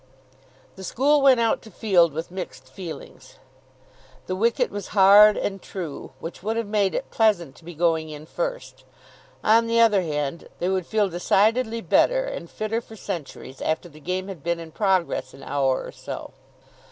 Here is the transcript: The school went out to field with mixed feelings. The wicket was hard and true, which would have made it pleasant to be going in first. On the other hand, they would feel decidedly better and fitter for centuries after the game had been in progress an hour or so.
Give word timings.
The 0.77 0.83
school 0.83 1.21
went 1.21 1.39
out 1.39 1.61
to 1.61 1.69
field 1.69 2.11
with 2.11 2.31
mixed 2.31 2.67
feelings. 2.67 3.35
The 4.25 4.35
wicket 4.35 4.71
was 4.71 4.87
hard 4.97 5.37
and 5.37 5.61
true, 5.61 6.09
which 6.19 6.41
would 6.41 6.57
have 6.57 6.65
made 6.65 6.95
it 6.95 7.11
pleasant 7.11 7.55
to 7.57 7.63
be 7.63 7.75
going 7.75 8.09
in 8.09 8.25
first. 8.25 8.83
On 9.43 9.67
the 9.67 9.79
other 9.79 10.01
hand, 10.01 10.49
they 10.57 10.69
would 10.69 10.87
feel 10.87 11.07
decidedly 11.07 11.81
better 11.81 12.23
and 12.25 12.49
fitter 12.49 12.81
for 12.81 12.95
centuries 12.95 13.61
after 13.61 13.87
the 13.87 13.99
game 13.99 14.27
had 14.27 14.41
been 14.43 14.59
in 14.59 14.71
progress 14.71 15.35
an 15.35 15.43
hour 15.43 15.83
or 15.85 15.91
so. 15.91 16.33